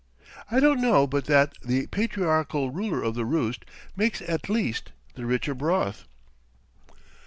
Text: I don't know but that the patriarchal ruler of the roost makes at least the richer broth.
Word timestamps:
I 0.49 0.59
don't 0.59 0.81
know 0.81 1.05
but 1.05 1.25
that 1.25 1.53
the 1.63 1.85
patriarchal 1.85 2.71
ruler 2.71 3.03
of 3.03 3.13
the 3.13 3.23
roost 3.23 3.65
makes 3.95 4.23
at 4.23 4.49
least 4.49 4.91
the 5.13 5.27
richer 5.27 5.53
broth. 5.53 6.05